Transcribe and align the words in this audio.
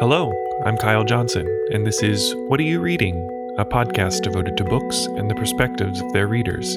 Hello, 0.00 0.32
I'm 0.64 0.76
Kyle 0.76 1.02
Johnson, 1.02 1.44
and 1.72 1.84
this 1.84 2.04
is 2.04 2.32
What 2.46 2.60
Are 2.60 2.62
You 2.62 2.80
Reading? 2.80 3.16
A 3.58 3.64
podcast 3.64 4.22
devoted 4.22 4.56
to 4.56 4.62
books 4.64 5.06
and 5.06 5.28
the 5.28 5.34
perspectives 5.34 6.00
of 6.00 6.12
their 6.12 6.28
readers. 6.28 6.76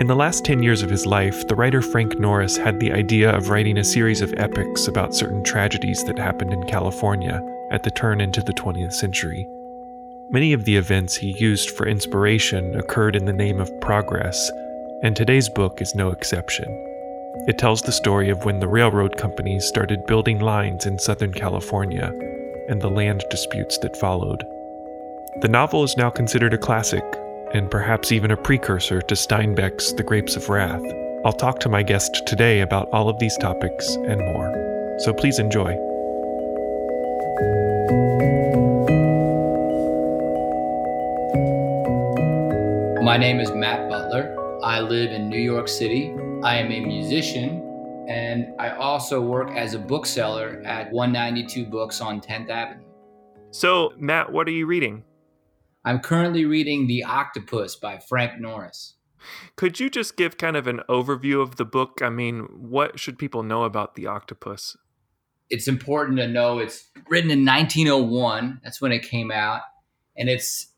In 0.00 0.08
the 0.08 0.16
last 0.16 0.44
10 0.44 0.64
years 0.64 0.82
of 0.82 0.90
his 0.90 1.06
life, 1.06 1.46
the 1.46 1.54
writer 1.54 1.80
Frank 1.80 2.18
Norris 2.18 2.56
had 2.56 2.80
the 2.80 2.92
idea 2.92 3.30
of 3.30 3.50
writing 3.50 3.78
a 3.78 3.84
series 3.84 4.20
of 4.20 4.34
epics 4.36 4.88
about 4.88 5.14
certain 5.14 5.44
tragedies 5.44 6.02
that 6.06 6.18
happened 6.18 6.52
in 6.52 6.64
California 6.64 7.40
at 7.70 7.84
the 7.84 7.92
turn 7.92 8.20
into 8.20 8.42
the 8.42 8.54
20th 8.54 8.92
century. 8.92 9.48
Many 10.28 10.52
of 10.52 10.64
the 10.64 10.76
events 10.76 11.14
he 11.14 11.38
used 11.38 11.70
for 11.70 11.86
inspiration 11.86 12.74
occurred 12.74 13.14
in 13.14 13.26
the 13.26 13.32
name 13.32 13.60
of 13.60 13.70
progress, 13.80 14.50
and 15.04 15.14
today's 15.14 15.48
book 15.48 15.80
is 15.80 15.94
no 15.94 16.10
exception. 16.10 16.95
It 17.46 17.58
tells 17.58 17.82
the 17.82 17.92
story 17.92 18.28
of 18.28 18.44
when 18.44 18.58
the 18.58 18.66
railroad 18.68 19.16
companies 19.16 19.66
started 19.66 20.06
building 20.06 20.40
lines 20.40 20.84
in 20.84 20.98
Southern 20.98 21.32
California 21.32 22.12
and 22.68 22.82
the 22.82 22.90
land 22.90 23.24
disputes 23.30 23.78
that 23.78 23.96
followed. 23.96 24.44
The 25.42 25.48
novel 25.48 25.84
is 25.84 25.96
now 25.96 26.10
considered 26.10 26.54
a 26.54 26.58
classic, 26.58 27.04
and 27.54 27.70
perhaps 27.70 28.10
even 28.10 28.30
a 28.30 28.36
precursor 28.36 29.00
to 29.02 29.14
Steinbeck's 29.14 29.92
The 29.92 30.02
Grapes 30.02 30.34
of 30.34 30.48
Wrath. 30.48 30.82
I'll 31.24 31.32
talk 31.32 31.60
to 31.60 31.68
my 31.68 31.82
guest 31.82 32.26
today 32.26 32.60
about 32.60 32.88
all 32.88 33.08
of 33.08 33.18
these 33.18 33.36
topics 33.36 33.94
and 33.94 34.18
more, 34.24 34.96
so 35.00 35.12
please 35.12 35.38
enjoy. 35.38 35.76
My 43.04 43.16
name 43.16 43.38
is 43.38 43.52
Matt 43.52 43.88
Butler. 43.88 44.34
I 44.64 44.80
live 44.80 45.12
in 45.12 45.28
New 45.28 45.38
York 45.38 45.68
City. 45.68 46.12
I 46.46 46.58
am 46.58 46.70
a 46.70 46.78
musician 46.78 48.06
and 48.08 48.54
I 48.56 48.70
also 48.70 49.20
work 49.20 49.50
as 49.56 49.74
a 49.74 49.80
bookseller 49.80 50.62
at 50.64 50.92
192 50.92 51.66
Books 51.66 52.00
on 52.00 52.20
10th 52.20 52.50
Avenue. 52.50 52.86
So, 53.50 53.92
Matt, 53.98 54.30
what 54.30 54.46
are 54.46 54.52
you 54.52 54.64
reading? 54.64 55.02
I'm 55.84 55.98
currently 55.98 56.44
reading 56.44 56.86
The 56.86 57.02
Octopus 57.02 57.74
by 57.74 57.98
Frank 57.98 58.38
Norris. 58.38 58.94
Could 59.56 59.80
you 59.80 59.90
just 59.90 60.16
give 60.16 60.38
kind 60.38 60.56
of 60.56 60.68
an 60.68 60.82
overview 60.88 61.42
of 61.42 61.56
the 61.56 61.64
book? 61.64 62.00
I 62.00 62.10
mean, 62.10 62.42
what 62.52 63.00
should 63.00 63.18
people 63.18 63.42
know 63.42 63.64
about 63.64 63.96
The 63.96 64.06
Octopus? 64.06 64.76
It's 65.50 65.66
important 65.66 66.16
to 66.18 66.28
know 66.28 66.60
it's 66.60 66.84
written 67.08 67.32
in 67.32 67.44
1901. 67.44 68.60
That's 68.62 68.80
when 68.80 68.92
it 68.92 69.02
came 69.02 69.32
out. 69.32 69.62
And 70.16 70.28
it's 70.28 70.68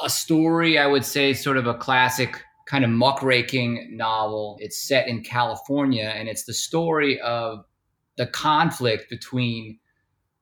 a 0.00 0.08
story, 0.08 0.78
I 0.78 0.86
would 0.86 1.04
say, 1.04 1.32
sort 1.32 1.56
of 1.56 1.66
a 1.66 1.74
classic 1.74 2.44
kind 2.70 2.84
of 2.84 2.90
muckraking 2.90 3.96
novel. 3.96 4.56
It's 4.60 4.78
set 4.78 5.08
in 5.08 5.24
California, 5.24 6.12
and 6.14 6.28
it's 6.28 6.44
the 6.44 6.54
story 6.54 7.20
of 7.20 7.64
the 8.16 8.26
conflict 8.26 9.10
between 9.10 9.80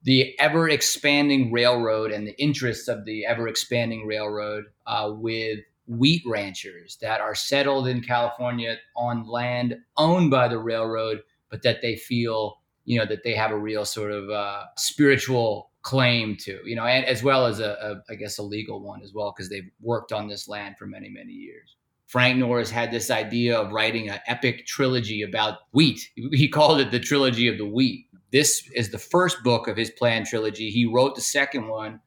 the 0.03 0.39
ever 0.39 0.69
expanding 0.69 1.51
railroad 1.51 2.12
and 2.12 2.27
the 2.27 2.39
interests 2.39 2.87
of 2.87 3.07
the 3.07 3.25
ever 3.25 3.48
expanding 3.48 4.07
railroad 4.07 4.65
uh, 4.87 5.11
with 5.15 5.61
wheat 5.87 6.23
ranchers 6.27 6.98
that 7.01 7.23
are 7.23 7.35
settled 7.35 7.89
in 7.89 8.03
California 8.03 8.77
on 8.95 9.27
land 9.27 9.77
owned 9.97 10.31
by 10.31 10.48
the 10.48 10.59
railroad, 10.59 11.23
but 11.51 11.63
that 11.63 11.81
they 11.81 11.97
feel, 11.97 12.61
you 12.85 12.98
know, 12.98 13.07
that 13.07 13.25
they 13.25 13.35
have 13.35 13.53
a 13.53 13.59
real 13.59 13.87
sort 13.87 14.13
of 14.13 14.29
uh, 14.29 14.65
spiritual 14.77 15.70
claim 15.81 16.37
to, 16.37 16.61
you 16.67 16.77
know, 16.77 16.85
and 16.85 17.07
as 17.07 17.23
well 17.23 17.47
as 17.47 17.59
a, 17.59 17.70
a 18.09 18.13
I 18.13 18.17
guess, 18.17 18.37
a 18.37 18.42
legal 18.42 18.83
one 18.83 19.03
as 19.03 19.15
well, 19.15 19.33
because 19.35 19.48
they've 19.48 19.70
worked 19.81 20.13
on 20.13 20.29
this 20.29 20.47
land 20.47 20.77
for 20.77 20.87
many, 20.87 21.09
many 21.09 21.33
years. 21.33 21.78
Frank 22.09 22.39
Norris 22.39 22.70
had 22.70 22.91
this 22.91 23.11
idea 23.11 23.56
of 23.59 23.70
writing 23.70 24.09
an 24.09 24.19
epic 24.27 24.67
trilogy 24.67 25.23
about 25.23 25.59
wheat. 25.73 26.01
He 26.33 26.48
called 26.48 26.81
it 26.81 26.91
the 26.91 26.98
trilogy 26.98 27.48
of 27.48 27.59
the 27.59 27.67
wheat. 27.67 28.06
This 28.33 28.69
is 28.75 28.91
the 28.91 28.98
first 28.98 29.42
book 29.45 29.69
of 29.69 29.77
his 29.77 29.91
planned 29.91 30.27
trilogy. 30.27 30.70
He 30.70 30.86
wrote 30.86 31.14
the 31.14 31.20
second 31.20 31.69
one, 31.69 32.01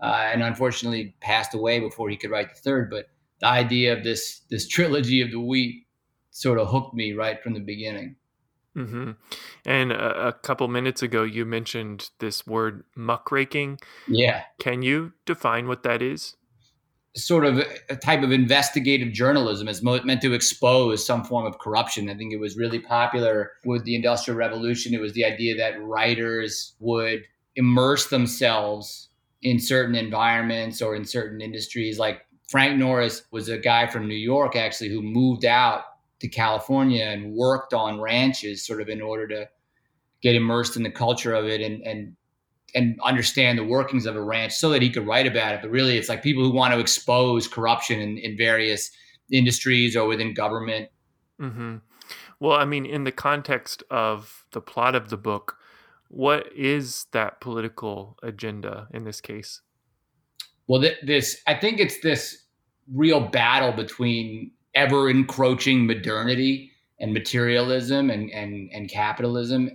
uh, 0.00 0.28
and 0.32 0.42
unfortunately 0.42 1.14
passed 1.20 1.54
away 1.54 1.78
before 1.78 2.10
he 2.10 2.16
could 2.16 2.30
write 2.30 2.52
the 2.52 2.60
third. 2.60 2.90
But 2.90 3.06
the 3.40 3.46
idea 3.46 3.96
of 3.96 4.02
this 4.02 4.40
this 4.50 4.66
trilogy 4.66 5.22
of 5.22 5.30
the 5.30 5.40
wheat 5.40 5.86
sort 6.30 6.58
of 6.58 6.68
hooked 6.68 6.94
me 6.94 7.12
right 7.12 7.40
from 7.40 7.54
the 7.54 7.60
beginning. 7.60 8.16
Mm-hmm. 8.76 9.12
And 9.64 9.92
a, 9.92 10.28
a, 10.28 10.32
couple 10.32 10.66
minutes 10.66 11.00
ago, 11.00 11.22
you 11.22 11.44
mentioned 11.44 12.10
this 12.18 12.44
word 12.44 12.82
muckraking. 12.96 13.78
Yeah. 14.08 14.42
Can 14.58 14.82
you 14.82 15.12
define 15.26 15.68
what 15.68 15.84
that 15.84 16.02
is? 16.02 16.34
Sort 17.16 17.44
of 17.44 17.58
a 17.88 17.96
type 17.96 18.22
of 18.22 18.32
investigative 18.32 19.12
journalism 19.12 19.68
is 19.68 19.82
meant 19.82 20.20
to 20.22 20.32
expose 20.32 21.06
some 21.06 21.22
form 21.24 21.46
of 21.46 21.58
corruption. 21.58 22.10
I 22.10 22.14
think 22.14 22.32
it 22.32 22.40
was 22.40 22.56
really 22.56 22.80
popular 22.80 23.52
with 23.64 23.84
the 23.84 23.94
Industrial 23.94 24.36
Revolution. 24.36 24.94
It 24.94 25.00
was 25.00 25.12
the 25.12 25.24
idea 25.24 25.56
that 25.56 25.80
writers 25.80 26.74
would 26.80 27.22
immerse 27.54 28.08
themselves 28.08 29.10
in 29.42 29.60
certain 29.60 29.94
environments 29.94 30.82
or 30.82 30.96
in 30.96 31.04
certain 31.04 31.40
industries. 31.40 31.98
Like 32.00 32.26
Frank 32.48 32.78
Norris 32.78 33.22
was 33.30 33.48
a 33.48 33.58
guy 33.58 33.86
from 33.86 34.08
New 34.08 34.14
York, 34.14 34.56
actually, 34.56 34.90
who 34.90 35.00
moved 35.00 35.44
out 35.44 35.84
to 36.20 36.28
California 36.28 37.04
and 37.04 37.34
worked 37.34 37.74
on 37.74 38.00
ranches 38.00 38.66
sort 38.66 38.80
of 38.80 38.88
in 38.88 39.00
order 39.00 39.28
to 39.28 39.48
get 40.22 40.34
immersed 40.34 40.76
in 40.76 40.82
the 40.82 40.90
culture 40.90 41.34
of 41.34 41.44
it 41.44 41.60
and, 41.60 41.82
and 41.82 42.16
and 42.74 42.98
understand 43.02 43.58
the 43.58 43.64
workings 43.64 44.06
of 44.06 44.16
a 44.16 44.22
ranch 44.22 44.52
so 44.52 44.70
that 44.70 44.82
he 44.82 44.90
could 44.90 45.06
write 45.06 45.26
about 45.26 45.54
it. 45.54 45.62
But 45.62 45.70
really, 45.70 45.96
it's 45.96 46.08
like 46.08 46.22
people 46.22 46.42
who 46.42 46.52
want 46.52 46.74
to 46.74 46.80
expose 46.80 47.46
corruption 47.46 48.00
in, 48.00 48.18
in 48.18 48.36
various 48.36 48.90
industries 49.30 49.96
or 49.96 50.06
within 50.06 50.34
government. 50.34 50.88
Mm-hmm. 51.40 51.76
Well, 52.40 52.56
I 52.56 52.64
mean, 52.64 52.84
in 52.84 53.04
the 53.04 53.12
context 53.12 53.82
of 53.90 54.46
the 54.52 54.60
plot 54.60 54.94
of 54.94 55.08
the 55.08 55.16
book, 55.16 55.56
what 56.08 56.52
is 56.54 57.06
that 57.12 57.40
political 57.40 58.18
agenda 58.22 58.88
in 58.92 59.04
this 59.04 59.20
case? 59.20 59.60
Well, 60.66 60.80
th- 60.80 60.98
this 61.02 61.40
I 61.46 61.54
think 61.54 61.80
it's 61.80 62.00
this 62.00 62.44
real 62.92 63.20
battle 63.20 63.72
between 63.72 64.50
ever 64.74 65.08
encroaching 65.08 65.86
modernity 65.86 66.72
and 67.00 67.12
materialism 67.12 68.10
and, 68.10 68.30
and, 68.30 68.70
and 68.72 68.90
capitalism 68.90 69.70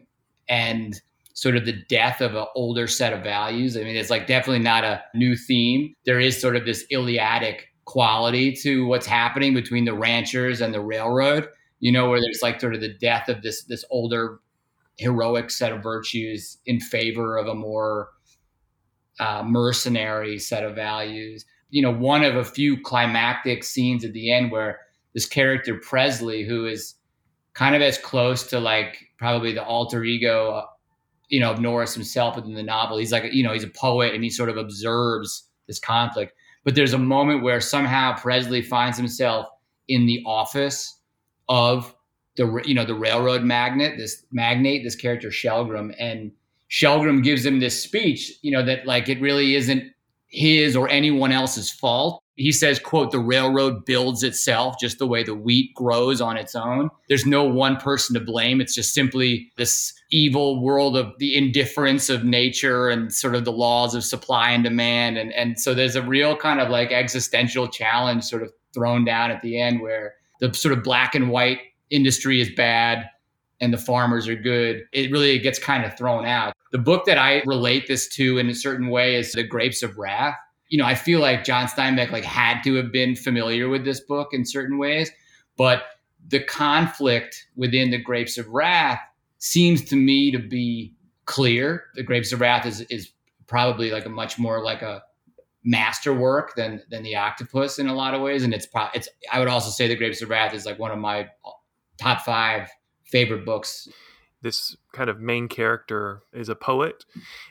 and 0.47 0.99
sort 1.39 1.55
of 1.55 1.65
the 1.65 1.81
death 1.87 2.19
of 2.19 2.35
an 2.35 2.45
older 2.53 2.85
set 2.85 3.13
of 3.13 3.23
values. 3.23 3.77
I 3.77 3.83
mean, 3.83 3.95
it's 3.95 4.09
like 4.09 4.27
definitely 4.27 4.59
not 4.59 4.83
a 4.83 5.01
new 5.15 5.37
theme. 5.37 5.95
There 6.05 6.19
is 6.19 6.39
sort 6.39 6.57
of 6.57 6.65
this 6.65 6.85
Iliadic 6.91 7.61
quality 7.85 8.51
to 8.61 8.85
what's 8.87 9.05
happening 9.05 9.53
between 9.53 9.85
the 9.85 9.93
ranchers 9.93 10.59
and 10.59 10.73
the 10.73 10.81
railroad, 10.81 11.47
you 11.79 11.93
know, 11.93 12.09
where 12.09 12.19
there's 12.19 12.41
like 12.43 12.59
sort 12.59 12.75
of 12.75 12.81
the 12.81 12.93
death 12.93 13.29
of 13.29 13.41
this 13.41 13.63
this 13.63 13.85
older 13.89 14.41
heroic 14.97 15.49
set 15.49 15.71
of 15.71 15.81
virtues 15.81 16.57
in 16.65 16.81
favor 16.81 17.37
of 17.37 17.47
a 17.47 17.55
more 17.55 18.09
uh, 19.21 19.41
mercenary 19.45 20.37
set 20.37 20.65
of 20.65 20.75
values. 20.75 21.45
You 21.69 21.83
know, 21.83 21.93
one 21.93 22.25
of 22.25 22.35
a 22.35 22.43
few 22.43 22.81
climactic 22.81 23.63
scenes 23.63 24.03
at 24.03 24.11
the 24.11 24.29
end 24.33 24.51
where 24.51 24.81
this 25.13 25.25
character 25.25 25.79
Presley, 25.81 26.43
who 26.43 26.65
is 26.65 26.95
kind 27.53 27.75
of 27.75 27.81
as 27.81 27.97
close 27.97 28.43
to 28.47 28.59
like 28.59 28.97
probably 29.17 29.53
the 29.53 29.63
alter 29.63 30.03
ego 30.03 30.65
you 31.29 31.39
know, 31.39 31.51
of 31.51 31.59
Norris 31.59 31.93
himself 31.93 32.35
within 32.35 32.53
the 32.53 32.63
novel. 32.63 32.97
He's 32.97 33.11
like, 33.11 33.31
you 33.31 33.43
know, 33.43 33.53
he's 33.53 33.63
a 33.63 33.69
poet 33.69 34.13
and 34.13 34.23
he 34.23 34.29
sort 34.29 34.49
of 34.49 34.57
observes 34.57 35.47
this 35.67 35.79
conflict. 35.79 36.33
But 36.63 36.75
there's 36.75 36.93
a 36.93 36.99
moment 36.99 37.43
where 37.43 37.61
somehow 37.61 38.17
Presley 38.17 38.61
finds 38.61 38.97
himself 38.97 39.47
in 39.87 40.05
the 40.05 40.21
office 40.25 40.99
of 41.47 41.95
the, 42.35 42.61
you 42.65 42.73
know, 42.73 42.85
the 42.85 42.95
railroad 42.95 43.43
magnate, 43.43 43.97
this 43.97 44.25
magnate, 44.31 44.83
this 44.83 44.95
character 44.95 45.29
Shelgrim, 45.29 45.95
and 45.99 46.31
Shelgrim 46.69 47.23
gives 47.23 47.45
him 47.45 47.59
this 47.59 47.81
speech, 47.81 48.33
you 48.41 48.51
know, 48.51 48.63
that 48.63 48.85
like 48.85 49.09
it 49.09 49.21
really 49.21 49.55
isn't 49.55 49.83
his 50.27 50.75
or 50.75 50.89
anyone 50.89 51.31
else's 51.31 51.71
fault 51.71 52.23
he 52.39 52.53
says 52.53 52.79
quote 52.79 53.11
the 53.11 53.19
railroad 53.19 53.85
builds 53.85 54.23
itself 54.23 54.75
just 54.79 54.97
the 54.97 55.05
way 55.05 55.23
the 55.23 55.35
wheat 55.35 55.73
grows 55.75 56.21
on 56.21 56.37
its 56.37 56.55
own. 56.55 56.89
There's 57.09 57.25
no 57.25 57.43
one 57.43 57.75
person 57.75 58.13
to 58.13 58.21
blame. 58.21 58.61
It's 58.61 58.73
just 58.73 58.93
simply 58.93 59.51
this 59.57 59.93
evil 60.09 60.63
world 60.63 60.95
of 60.95 61.11
the 61.19 61.35
indifference 61.35 62.09
of 62.09 62.23
nature 62.23 62.87
and 62.87 63.13
sort 63.13 63.35
of 63.35 63.43
the 63.43 63.51
laws 63.51 63.93
of 63.93 64.05
supply 64.05 64.51
and 64.51 64.63
demand. 64.63 65.17
And 65.17 65.33
and 65.33 65.59
so 65.59 65.73
there's 65.73 65.97
a 65.97 66.01
real 66.01 66.35
kind 66.37 66.61
of 66.61 66.69
like 66.69 66.91
existential 66.91 67.67
challenge 67.67 68.23
sort 68.23 68.41
of 68.41 68.53
thrown 68.73 69.03
down 69.03 69.31
at 69.31 69.41
the 69.41 69.59
end 69.59 69.81
where 69.81 70.13
the 70.39 70.53
sort 70.53 70.77
of 70.77 70.81
black 70.83 71.15
and 71.15 71.29
white 71.29 71.59
industry 71.89 72.39
is 72.39 72.49
bad 72.55 73.09
and 73.59 73.73
the 73.73 73.77
farmers 73.77 74.29
are 74.29 74.35
good. 74.35 74.83
It 74.93 75.11
really 75.11 75.37
gets 75.39 75.59
kind 75.59 75.83
of 75.83 75.97
thrown 75.97 76.25
out. 76.25 76.53
The 76.71 76.77
book 76.77 77.05
that 77.05 77.17
i 77.17 77.41
relate 77.45 77.87
this 77.87 78.07
to 78.15 78.37
in 78.37 78.47
a 78.47 78.55
certain 78.55 78.87
way 78.87 79.15
is 79.15 79.33
the 79.33 79.43
grapes 79.43 79.83
of 79.83 79.97
wrath 79.97 80.37
you 80.69 80.77
know, 80.77 80.85
I 80.85 80.95
feel 80.95 81.19
like 81.19 81.43
John 81.43 81.67
Steinbeck 81.67 82.11
like 82.11 82.23
had 82.23 82.61
to 82.63 82.75
have 82.75 82.91
been 82.91 83.15
familiar 83.15 83.69
with 83.69 83.85
this 83.85 83.99
book 83.99 84.29
in 84.33 84.45
certain 84.45 84.77
ways, 84.77 85.11
but 85.57 85.83
the 86.27 86.43
conflict 86.43 87.47
within 87.55 87.89
the 87.91 87.97
Grapes 87.97 88.37
of 88.37 88.47
Wrath 88.47 88.99
seems 89.39 89.83
to 89.85 89.95
me 89.95 90.31
to 90.31 90.39
be 90.39 90.93
clear. 91.25 91.85
The 91.95 92.03
Grapes 92.03 92.31
of 92.31 92.41
Wrath 92.41 92.65
is 92.65 92.81
is 92.81 93.11
probably 93.47 93.91
like 93.91 94.05
a 94.05 94.09
much 94.09 94.37
more 94.37 94.63
like 94.63 94.81
a 94.81 95.03
masterwork 95.63 96.55
than 96.55 96.83
than 96.89 97.03
the 97.03 97.15
Octopus 97.15 97.79
in 97.79 97.87
a 97.87 97.95
lot 97.95 98.13
of 98.13 98.21
ways, 98.21 98.43
and 98.43 98.53
it's 98.53 98.65
pro- 98.65 98.89
it's. 98.93 99.09
I 99.31 99.39
would 99.39 99.47
also 99.47 99.69
say 99.69 99.87
the 99.87 99.95
Grapes 99.95 100.21
of 100.21 100.29
Wrath 100.29 100.53
is 100.53 100.65
like 100.65 100.77
one 100.79 100.91
of 100.91 100.99
my 100.99 101.29
top 101.97 102.21
five 102.21 102.69
favorite 103.03 103.45
books. 103.45 103.87
This 104.41 104.75
kind 104.93 105.09
of 105.09 105.19
main 105.19 105.47
character 105.47 106.21
is 106.33 106.49
a 106.49 106.55
poet. 106.55 107.05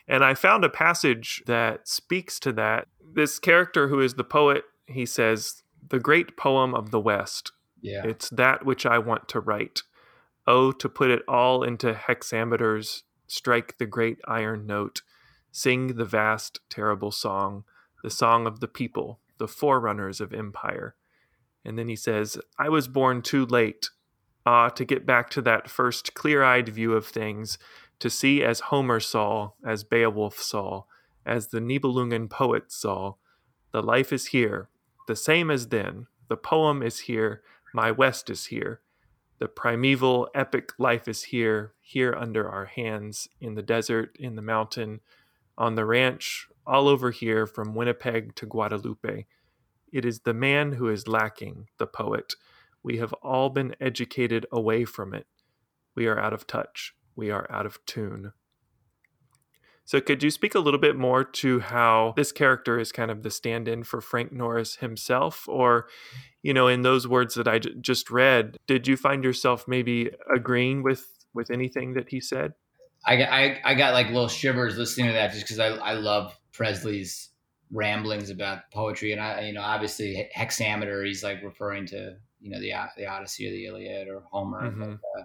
And 0.06 0.24
I 0.24 0.34
found 0.34 0.64
a 0.64 0.70
passage 0.70 1.42
that 1.46 1.86
speaks 1.86 2.40
to 2.40 2.52
that. 2.54 2.88
This 3.14 3.38
character 3.38 3.88
who 3.88 4.00
is 4.00 4.14
the 4.14 4.24
poet, 4.24 4.64
he 4.86 5.04
says, 5.04 5.62
The 5.88 6.00
great 6.00 6.36
poem 6.36 6.74
of 6.74 6.90
the 6.90 7.00
West. 7.00 7.52
Yeah. 7.80 8.04
It's 8.04 8.30
that 8.30 8.64
which 8.64 8.86
I 8.86 8.98
want 8.98 9.28
to 9.28 9.40
write. 9.40 9.82
Oh, 10.46 10.72
to 10.72 10.88
put 10.88 11.10
it 11.10 11.22
all 11.28 11.62
into 11.62 11.92
hexameters, 11.92 13.02
strike 13.26 13.76
the 13.78 13.86
great 13.86 14.18
iron 14.26 14.66
note, 14.66 15.02
sing 15.52 15.96
the 15.96 16.06
vast, 16.06 16.60
terrible 16.70 17.12
song, 17.12 17.64
the 18.02 18.10
song 18.10 18.46
of 18.46 18.60
the 18.60 18.68
people, 18.68 19.20
the 19.38 19.48
forerunners 19.48 20.20
of 20.20 20.32
empire. 20.32 20.94
And 21.64 21.78
then 21.78 21.88
he 21.88 21.96
says, 21.96 22.38
I 22.58 22.70
was 22.70 22.88
born 22.88 23.20
too 23.20 23.44
late 23.44 23.90
Ah, 24.50 24.70
to 24.70 24.82
get 24.82 25.04
back 25.04 25.28
to 25.28 25.42
that 25.42 25.68
first 25.68 26.14
clear 26.14 26.42
eyed 26.42 26.70
view 26.70 26.94
of 26.94 27.06
things, 27.06 27.58
to 27.98 28.08
see 28.08 28.42
as 28.42 28.60
Homer 28.60 28.98
saw, 28.98 29.50
as 29.62 29.84
Beowulf 29.84 30.40
saw, 30.40 30.84
as 31.26 31.48
the 31.48 31.60
Nibelungen 31.60 32.30
poet 32.30 32.72
saw, 32.72 33.16
the 33.72 33.82
life 33.82 34.10
is 34.10 34.28
here, 34.28 34.70
the 35.06 35.14
same 35.14 35.50
as 35.50 35.68
then, 35.68 36.06
the 36.28 36.36
poem 36.38 36.82
is 36.82 37.00
here, 37.00 37.42
my 37.74 37.90
West 37.90 38.30
is 38.30 38.46
here. 38.46 38.80
The 39.38 39.48
primeval 39.48 40.30
epic 40.34 40.72
life 40.78 41.08
is 41.08 41.24
here, 41.24 41.74
here 41.82 42.14
under 42.14 42.48
our 42.48 42.64
hands, 42.64 43.28
in 43.42 43.54
the 43.54 43.62
desert, 43.62 44.16
in 44.18 44.34
the 44.34 44.40
mountain, 44.40 45.00
on 45.58 45.74
the 45.74 45.84
ranch, 45.84 46.48
all 46.66 46.88
over 46.88 47.10
here 47.10 47.46
from 47.46 47.74
Winnipeg 47.74 48.34
to 48.36 48.46
Guadalupe. 48.46 49.26
It 49.92 50.06
is 50.06 50.20
the 50.20 50.32
man 50.32 50.72
who 50.72 50.88
is 50.88 51.06
lacking, 51.06 51.68
the 51.76 51.86
poet 51.86 52.34
we 52.88 52.96
have 52.96 53.12
all 53.22 53.50
been 53.50 53.76
educated 53.82 54.46
away 54.50 54.86
from 54.86 55.12
it. 55.12 55.26
We 55.94 56.06
are 56.06 56.18
out 56.18 56.32
of 56.32 56.46
touch. 56.46 56.94
We 57.14 57.30
are 57.30 57.46
out 57.50 57.66
of 57.66 57.84
tune. 57.84 58.32
So, 59.84 60.00
could 60.00 60.22
you 60.22 60.30
speak 60.30 60.54
a 60.54 60.58
little 60.58 60.80
bit 60.80 60.96
more 60.96 61.22
to 61.22 61.60
how 61.60 62.14
this 62.16 62.32
character 62.32 62.80
is 62.80 62.90
kind 62.90 63.10
of 63.10 63.22
the 63.22 63.30
stand 63.30 63.68
in 63.68 63.84
for 63.84 64.00
Frank 64.00 64.32
Norris 64.32 64.76
himself? 64.76 65.46
Or, 65.48 65.86
you 66.42 66.54
know, 66.54 66.66
in 66.66 66.80
those 66.80 67.06
words 67.06 67.34
that 67.34 67.46
I 67.46 67.58
j- 67.58 67.74
just 67.78 68.10
read, 68.10 68.56
did 68.66 68.88
you 68.88 68.96
find 68.96 69.22
yourself 69.22 69.68
maybe 69.68 70.10
agreeing 70.34 70.82
with, 70.82 71.06
with 71.34 71.50
anything 71.50 71.92
that 71.92 72.08
he 72.08 72.20
said? 72.20 72.54
I, 73.04 73.22
I, 73.22 73.60
I 73.64 73.74
got 73.74 73.92
like 73.92 74.06
little 74.06 74.28
shivers 74.28 74.78
listening 74.78 75.08
to 75.08 75.12
that 75.12 75.32
just 75.32 75.44
because 75.44 75.58
I, 75.58 75.68
I 75.68 75.92
love 75.92 76.34
Presley's 76.52 77.28
ramblings 77.72 78.30
about 78.30 78.70
poetry. 78.72 79.12
And 79.12 79.20
I, 79.20 79.42
you 79.42 79.52
know, 79.52 79.62
obviously 79.62 80.28
hexameter, 80.32 81.04
he's 81.04 81.22
like 81.22 81.42
referring 81.42 81.86
to 81.86 82.16
you 82.40 82.50
know 82.50 82.60
the 82.60 82.72
the 82.96 83.06
Odyssey 83.06 83.48
or 83.48 83.50
the 83.50 83.66
Iliad 83.66 84.08
or 84.08 84.22
Homer. 84.30 84.70
Mm-hmm. 84.70 84.80
But, 84.80 85.20
uh, 85.20 85.24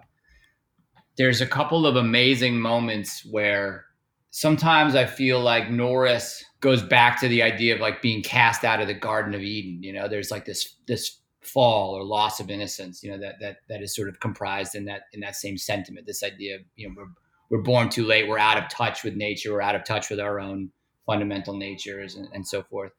there's 1.16 1.40
a 1.40 1.46
couple 1.46 1.86
of 1.86 1.96
amazing 1.96 2.60
moments 2.60 3.24
where 3.24 3.86
sometimes 4.30 4.96
I 4.96 5.06
feel 5.06 5.40
like 5.40 5.70
Norris 5.70 6.44
goes 6.60 6.82
back 6.82 7.20
to 7.20 7.28
the 7.28 7.42
idea 7.42 7.74
of 7.74 7.80
like 7.80 8.02
being 8.02 8.22
cast 8.22 8.64
out 8.64 8.80
of 8.80 8.88
the 8.88 8.94
Garden 8.94 9.32
of 9.32 9.40
Eden. 9.40 9.82
You 9.82 9.92
know, 9.92 10.08
there's 10.08 10.30
like 10.30 10.44
this 10.44 10.74
this 10.86 11.18
fall 11.40 11.94
or 11.94 12.02
loss 12.02 12.40
of 12.40 12.50
innocence. 12.50 13.02
You 13.02 13.12
know 13.12 13.18
that 13.18 13.36
that 13.40 13.58
that 13.68 13.82
is 13.82 13.94
sort 13.94 14.08
of 14.08 14.20
comprised 14.20 14.74
in 14.74 14.86
that 14.86 15.02
in 15.12 15.20
that 15.20 15.36
same 15.36 15.56
sentiment. 15.56 16.06
This 16.06 16.22
idea 16.22 16.56
of 16.56 16.62
you 16.74 16.88
know 16.88 16.94
we're 16.96 17.08
we're 17.50 17.62
born 17.62 17.88
too 17.88 18.04
late. 18.04 18.28
We're 18.28 18.38
out 18.38 18.58
of 18.58 18.68
touch 18.68 19.04
with 19.04 19.14
nature. 19.14 19.52
We're 19.52 19.60
out 19.60 19.76
of 19.76 19.84
touch 19.84 20.10
with 20.10 20.18
our 20.18 20.40
own 20.40 20.70
fundamental 21.06 21.56
natures 21.56 22.14
and, 22.14 22.28
and 22.32 22.46
so 22.46 22.62
forth. 22.62 22.92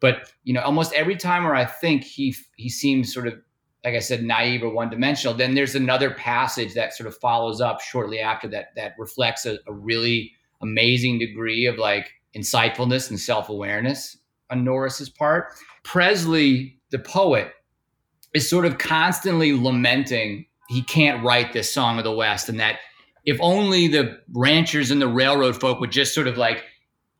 But 0.00 0.32
you 0.44 0.54
know, 0.54 0.62
almost 0.62 0.92
every 0.94 1.16
time 1.16 1.44
where 1.44 1.54
I 1.54 1.64
think 1.64 2.04
he 2.04 2.34
he 2.56 2.68
seems 2.68 3.12
sort 3.12 3.26
of 3.26 3.34
like 3.84 3.94
I 3.94 4.00
said, 4.00 4.22
naive 4.22 4.62
or 4.62 4.68
one 4.68 4.90
dimensional. 4.90 5.34
Then 5.34 5.54
there's 5.54 5.74
another 5.74 6.10
passage 6.10 6.74
that 6.74 6.94
sort 6.94 7.06
of 7.06 7.16
follows 7.16 7.60
up 7.62 7.80
shortly 7.80 8.20
after 8.20 8.46
that 8.48 8.74
that 8.76 8.94
reflects 8.98 9.46
a, 9.46 9.58
a 9.66 9.72
really 9.72 10.32
amazing 10.60 11.18
degree 11.18 11.66
of 11.66 11.78
like 11.78 12.12
insightfulness 12.36 13.10
and 13.10 13.18
self 13.18 13.48
awareness 13.48 14.18
on 14.50 14.64
Norris's 14.64 15.08
part. 15.08 15.54
Presley, 15.82 16.78
the 16.90 16.98
poet, 16.98 17.52
is 18.34 18.48
sort 18.48 18.66
of 18.66 18.78
constantly 18.78 19.52
lamenting 19.52 20.46
he 20.68 20.82
can't 20.82 21.24
write 21.24 21.52
this 21.52 21.72
song 21.72 21.98
of 21.98 22.04
the 22.04 22.12
West 22.12 22.48
and 22.48 22.60
that 22.60 22.78
if 23.24 23.36
only 23.40 23.88
the 23.88 24.20
ranchers 24.32 24.92
and 24.92 25.02
the 25.02 25.08
railroad 25.08 25.60
folk 25.60 25.80
would 25.80 25.90
just 25.90 26.14
sort 26.14 26.28
of 26.28 26.38
like 26.38 26.64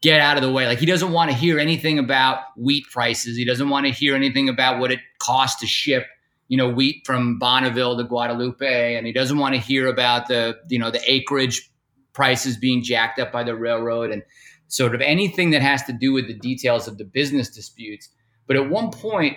get 0.02 0.20
out 0.20 0.36
of 0.36 0.42
the 0.42 0.50
way. 0.50 0.66
Like 0.66 0.78
he 0.78 0.86
doesn't 0.86 1.12
want 1.12 1.30
to 1.30 1.36
hear 1.36 1.58
anything 1.58 1.98
about 1.98 2.40
wheat 2.56 2.84
prices. 2.90 3.36
He 3.36 3.44
doesn't 3.44 3.68
want 3.68 3.86
to 3.86 3.92
hear 3.92 4.14
anything 4.14 4.48
about 4.48 4.78
what 4.80 4.90
it 4.90 5.00
costs 5.18 5.60
to 5.60 5.66
ship 5.66 6.06
you 6.50 6.56
know 6.56 6.68
wheat 6.68 7.06
from 7.06 7.38
Bonneville 7.38 7.96
to 7.96 8.04
Guadalupe, 8.04 8.96
and 8.96 9.06
he 9.06 9.12
doesn't 9.12 9.38
want 9.38 9.54
to 9.54 9.60
hear 9.60 9.86
about 9.86 10.26
the 10.26 10.58
you 10.68 10.80
know 10.80 10.90
the 10.90 11.00
acreage 11.10 11.70
prices 12.12 12.56
being 12.56 12.82
jacked 12.82 13.20
up 13.20 13.30
by 13.30 13.44
the 13.44 13.54
railroad 13.54 14.10
and 14.10 14.22
sort 14.66 14.94
of 14.94 15.00
anything 15.00 15.50
that 15.50 15.62
has 15.62 15.84
to 15.84 15.92
do 15.92 16.12
with 16.12 16.26
the 16.26 16.34
details 16.34 16.88
of 16.88 16.98
the 16.98 17.04
business 17.04 17.48
disputes. 17.50 18.08
But 18.48 18.56
at 18.56 18.68
one 18.68 18.90
point, 18.90 19.36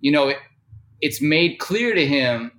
you 0.00 0.12
know, 0.12 0.28
it, 0.28 0.36
it's 1.00 1.20
made 1.20 1.58
clear 1.58 1.94
to 1.94 2.06
him 2.06 2.52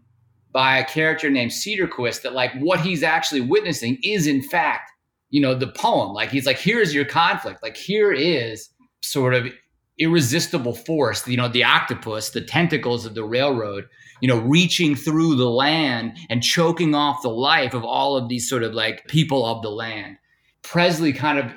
by 0.51 0.77
a 0.77 0.85
character 0.85 1.29
named 1.29 1.51
Cedarquist 1.51 2.23
that 2.23 2.33
like 2.33 2.51
what 2.59 2.81
he's 2.81 3.03
actually 3.03 3.41
witnessing 3.41 3.99
is 4.03 4.27
in 4.27 4.41
fact, 4.41 4.91
you 5.33 5.41
know, 5.41 5.55
the 5.55 5.67
poem. 5.67 6.13
Like 6.13 6.29
he's 6.29 6.45
like, 6.45 6.59
here's 6.59 6.93
your 6.93 7.05
conflict. 7.05 7.63
Like 7.63 7.75
here 7.75 8.13
is 8.13 8.69
sort 9.01 9.33
of 9.33 9.47
irresistible 9.97 10.75
force, 10.75 11.27
you 11.27 11.37
know, 11.37 11.47
the 11.47 11.63
octopus, 11.63 12.29
the 12.29 12.41
tentacles 12.41 13.03
of 13.03 13.15
the 13.15 13.23
railroad, 13.23 13.89
you 14.21 14.27
know, 14.27 14.37
reaching 14.37 14.95
through 14.95 15.35
the 15.35 15.49
land 15.49 16.15
and 16.29 16.43
choking 16.43 16.93
off 16.93 17.23
the 17.23 17.29
life 17.29 17.73
of 17.73 17.83
all 17.83 18.15
of 18.15 18.29
these 18.29 18.47
sort 18.47 18.61
of 18.61 18.75
like 18.75 19.07
people 19.07 19.43
of 19.43 19.63
the 19.63 19.71
land. 19.71 20.17
Presley 20.61 21.11
kind 21.11 21.39
of, 21.39 21.51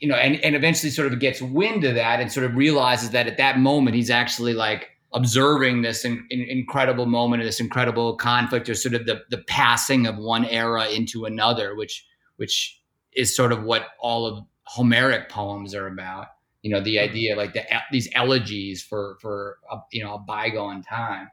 you 0.00 0.08
know, 0.08 0.16
and, 0.16 0.42
and 0.42 0.56
eventually 0.56 0.88
sort 0.88 1.12
of 1.12 1.20
gets 1.20 1.42
wind 1.42 1.84
of 1.84 1.96
that 1.96 2.20
and 2.20 2.32
sort 2.32 2.46
of 2.46 2.56
realizes 2.56 3.10
that 3.10 3.26
at 3.26 3.36
that 3.36 3.58
moment 3.58 3.94
he's 3.94 4.08
actually 4.08 4.54
like 4.54 4.88
observing 5.12 5.82
this 5.82 6.06
in, 6.06 6.26
in, 6.30 6.40
incredible 6.40 7.04
moment, 7.04 7.42
this 7.42 7.60
incredible 7.60 8.16
conflict, 8.16 8.70
or 8.70 8.74
sort 8.74 8.94
of 8.94 9.04
the, 9.04 9.20
the 9.28 9.44
passing 9.46 10.06
of 10.06 10.16
one 10.16 10.46
era 10.46 10.86
into 10.88 11.26
another, 11.26 11.74
which 11.74 12.06
which 12.36 12.77
is 13.18 13.36
sort 13.36 13.52
of 13.52 13.64
what 13.64 13.88
all 14.00 14.24
of 14.24 14.44
Homeric 14.62 15.28
poems 15.28 15.74
are 15.74 15.86
about 15.86 16.28
you 16.62 16.70
know 16.70 16.80
the 16.80 16.96
mm-hmm. 16.96 17.10
idea 17.10 17.36
like 17.36 17.52
the, 17.52 17.64
these 17.92 18.08
elegies 18.14 18.82
for 18.82 19.16
for 19.20 19.58
a, 19.70 19.76
you 19.92 20.02
know 20.02 20.14
a 20.14 20.18
bygone 20.18 20.82
time 20.82 21.30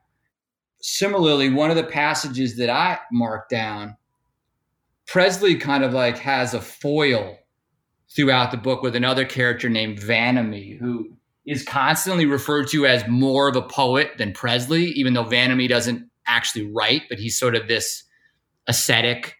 similarly 0.82 1.50
one 1.50 1.70
of 1.70 1.76
the 1.76 1.84
passages 1.84 2.58
that 2.58 2.70
i 2.70 2.98
marked 3.12 3.50
down 3.50 3.96
presley 5.07 5.56
kind 5.56 5.83
of 5.83 5.94
like 5.94 6.18
has 6.18 6.54
a 6.54 6.62
foil 6.62 7.38
throughout 8.09 8.52
the 8.52 8.57
book 8.57 8.81
with 8.81 8.95
another 8.95 9.26
character 9.26 9.69
named 9.69 10.00
vanamee 10.00 10.78
who 10.78 11.09
is 11.45 11.64
constantly 11.64 12.26
referred 12.26 12.68
to 12.68 12.86
as 12.86 13.07
more 13.07 13.50
of 13.50 13.56
a 13.56 13.62
poet 13.62 14.12
than 14.18 14.31
presley 14.31 14.86
even 14.92 15.14
though 15.14 15.24
vanamee 15.24 15.68
doesn't 15.68 16.07
actually 16.28 16.71
write 16.71 17.04
but 17.09 17.19
he's 17.19 17.38
sort 17.38 17.56
of 17.56 17.68
this 17.68 18.04
ascetic 18.68 19.36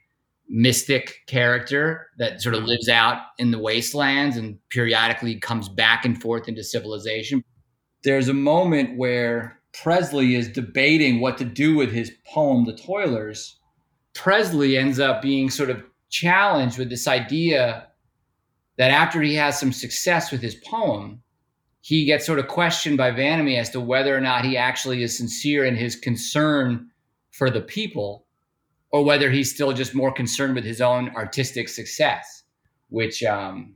mystic 0.50 1.22
character 1.28 2.08
that 2.18 2.42
sort 2.42 2.56
of 2.56 2.62
mm-hmm. 2.62 2.70
lives 2.70 2.90
out 2.90 3.22
in 3.38 3.52
the 3.52 3.60
wastelands 3.60 4.38
and 4.38 4.58
periodically 4.70 5.40
comes 5.40 5.70
back 5.70 6.06
and 6.06 6.22
forth 6.22 6.48
into 6.48 6.64
civilization. 6.64 7.44
There's 8.04 8.28
a 8.28 8.34
moment 8.34 8.98
where 8.98 9.60
Presley 9.74 10.36
is 10.36 10.48
debating 10.48 11.20
what 11.20 11.38
to 11.40 11.46
do 11.46 11.76
with 11.76 11.92
his 11.92 12.12
poem, 12.32 12.66
The 12.66 12.76
Toilers. 12.76 13.60
Presley 14.14 14.78
ends 14.78 15.00
up 15.00 15.22
being 15.22 15.50
sort 15.50 15.70
of 15.70 15.84
challenged 16.10 16.78
with 16.78 16.90
this 16.90 17.08
idea 17.08 17.88
that 18.78 18.92
after 18.92 19.22
he 19.22 19.36
has 19.36 19.60
some 19.60 19.74
success 19.74 20.32
with 20.32 20.42
his 20.42 20.56
poem, 20.56 21.22
he 21.82 22.06
gets 22.06 22.26
sort 22.26 22.40
of 22.40 22.48
questioned 22.48 22.98
by 22.98 23.12
Vanamee 23.12 23.60
as 23.60 23.70
to 23.72 23.82
whether 23.82 24.16
or 24.16 24.22
not 24.22 24.46
he 24.46 24.58
actually 24.58 25.04
is 25.04 25.18
sincere 25.18 25.66
in 25.66 25.76
his 25.76 25.96
concern 25.96 26.90
for 27.32 27.50
the 27.50 27.62
people 27.62 28.25
or 28.96 29.04
whether 29.04 29.30
he's 29.30 29.54
still 29.54 29.74
just 29.74 29.94
more 29.94 30.10
concerned 30.10 30.56
with 30.56 30.64
his 30.64 30.80
own 30.80 31.10
artistic 31.18 31.68
success, 31.68 32.44
which, 32.88 33.22
um, 33.24 33.76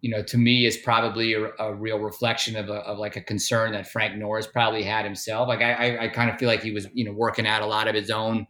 you 0.00 0.08
know, 0.08 0.22
to 0.22 0.38
me 0.38 0.64
is 0.64 0.76
probably 0.76 1.34
a, 1.34 1.50
a 1.58 1.74
real 1.74 1.98
reflection 1.98 2.54
of, 2.54 2.68
a, 2.68 2.74
of 2.74 2.96
like 2.96 3.16
a 3.16 3.20
concern 3.20 3.72
that 3.72 3.88
Frank 3.88 4.14
Norris 4.14 4.46
probably 4.46 4.84
had 4.84 5.04
himself. 5.04 5.48
Like 5.48 5.60
I, 5.60 5.72
I, 5.72 6.04
I 6.04 6.08
kind 6.08 6.30
of 6.30 6.38
feel 6.38 6.48
like 6.48 6.62
he 6.62 6.70
was, 6.70 6.86
you 6.94 7.04
know, 7.04 7.10
working 7.10 7.48
out 7.48 7.62
a 7.62 7.66
lot 7.66 7.88
of 7.88 7.96
his 7.96 8.10
own 8.10 8.46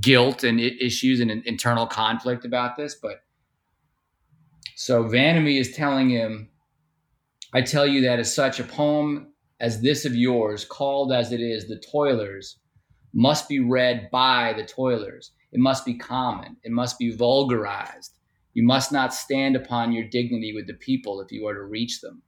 guilt 0.00 0.42
and 0.42 0.58
issues 0.58 1.20
and 1.20 1.30
internal 1.30 1.86
conflict 1.86 2.44
about 2.44 2.76
this. 2.76 2.96
But 3.00 3.20
so 4.74 5.04
Vanamee 5.04 5.60
is 5.60 5.70
telling 5.70 6.10
him, 6.10 6.48
I 7.52 7.62
tell 7.62 7.86
you 7.86 8.00
that 8.00 8.18
as 8.18 8.34
such 8.34 8.58
a 8.58 8.64
poem 8.64 9.32
as 9.60 9.82
this 9.82 10.04
of 10.04 10.16
yours, 10.16 10.64
called 10.64 11.12
as 11.12 11.30
it 11.30 11.40
is, 11.40 11.68
The 11.68 11.78
Toilers, 11.78 12.58
must 13.12 13.48
be 13.48 13.60
read 13.60 14.10
by 14.10 14.52
the 14.52 14.64
toilers. 14.64 15.30
It 15.54 15.60
must 15.60 15.86
be 15.86 15.94
common. 15.94 16.58
It 16.64 16.72
must 16.72 16.98
be 16.98 17.16
vulgarized. 17.16 18.18
You 18.52 18.64
must 18.64 18.92
not 18.92 19.14
stand 19.14 19.56
upon 19.56 19.92
your 19.92 20.04
dignity 20.04 20.52
with 20.54 20.66
the 20.66 20.74
people 20.74 21.20
if 21.20 21.32
you 21.32 21.46
are 21.46 21.54
to 21.54 21.62
reach 21.62 22.02
them. 22.02 22.22